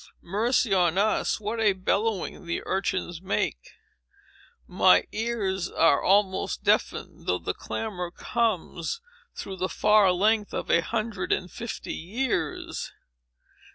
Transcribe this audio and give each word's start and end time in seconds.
Mercy 0.23 0.73
on 0.73 0.97
us, 0.97 1.39
what 1.39 1.59
a 1.59 1.73
bellowing 1.73 2.47
the 2.47 2.63
urchins 2.65 3.21
make! 3.21 3.75
My 4.65 5.05
ears 5.11 5.69
are 5.69 6.01
almost 6.01 6.63
deafened, 6.63 7.27
though 7.27 7.37
the 7.37 7.53
clamor 7.53 8.09
comes 8.09 8.99
through 9.35 9.57
the 9.57 9.69
far 9.69 10.11
length 10.11 10.55
of 10.55 10.71
a 10.71 10.81
hundred 10.81 11.31
and 11.31 11.51
fifty 11.51 11.93
years. 11.93 12.91